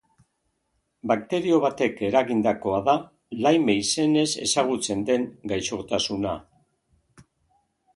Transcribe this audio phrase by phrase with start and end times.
[1.11, 2.97] Bakterio batek eragindakoa da
[3.45, 6.39] lyme izenez ezagutze den den gaixotasuna.